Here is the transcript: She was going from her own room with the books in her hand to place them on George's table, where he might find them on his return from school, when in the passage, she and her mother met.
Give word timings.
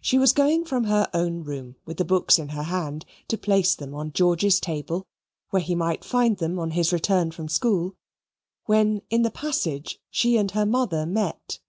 She 0.00 0.16
was 0.16 0.32
going 0.32 0.64
from 0.64 0.84
her 0.84 1.06
own 1.12 1.42
room 1.44 1.76
with 1.84 1.98
the 1.98 2.04
books 2.06 2.38
in 2.38 2.48
her 2.48 2.62
hand 2.62 3.04
to 3.28 3.36
place 3.36 3.74
them 3.74 3.94
on 3.94 4.14
George's 4.14 4.58
table, 4.58 5.06
where 5.50 5.60
he 5.60 5.74
might 5.74 6.02
find 6.02 6.38
them 6.38 6.58
on 6.58 6.70
his 6.70 6.94
return 6.94 7.30
from 7.30 7.48
school, 7.50 7.94
when 8.64 9.02
in 9.10 9.20
the 9.20 9.30
passage, 9.30 10.00
she 10.08 10.38
and 10.38 10.50
her 10.52 10.64
mother 10.64 11.04
met. 11.04 11.60